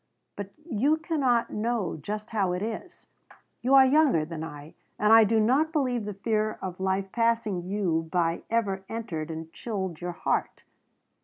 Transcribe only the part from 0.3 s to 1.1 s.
But you